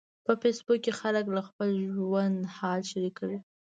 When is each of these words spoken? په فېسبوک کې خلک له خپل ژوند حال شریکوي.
په 0.25 0.31
فېسبوک 0.41 0.79
کې 0.85 0.91
خلک 0.99 1.25
له 1.35 1.41
خپل 1.47 1.69
ژوند 1.85 2.37
حال 2.57 2.81
شریکوي. 2.91 3.39